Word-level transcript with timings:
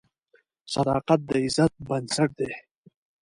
صداقت 0.73 1.19
د 1.29 1.31
عزت 1.43 1.73
بنسټ 1.87 2.29
دی. 2.39 2.51